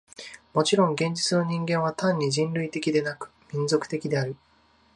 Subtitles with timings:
[0.55, 4.35] もちろん現実の人間は単に人類的でなく、民族的である。